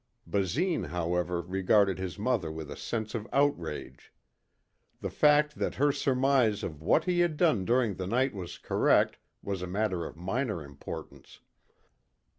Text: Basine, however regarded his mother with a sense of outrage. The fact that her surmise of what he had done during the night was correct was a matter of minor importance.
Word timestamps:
Basine, 0.25 0.85
however 0.87 1.43
regarded 1.43 1.99
his 1.99 2.17
mother 2.17 2.51
with 2.51 2.71
a 2.71 2.75
sense 2.75 3.13
of 3.13 3.27
outrage. 3.31 4.11
The 4.99 5.11
fact 5.11 5.57
that 5.57 5.75
her 5.75 5.91
surmise 5.91 6.63
of 6.63 6.81
what 6.81 7.03
he 7.03 7.19
had 7.19 7.37
done 7.37 7.65
during 7.65 7.93
the 7.93 8.07
night 8.07 8.33
was 8.33 8.57
correct 8.57 9.19
was 9.43 9.61
a 9.61 9.67
matter 9.67 10.03
of 10.07 10.17
minor 10.17 10.65
importance. 10.65 11.41